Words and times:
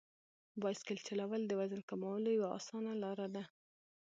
بایسکل 0.61 0.97
چلول 1.07 1.41
د 1.47 1.51
وزن 1.59 1.81
کمولو 1.89 2.29
یوه 2.37 2.49
اسانه 2.57 2.91
لار 3.03 3.19
ده. 3.35 3.43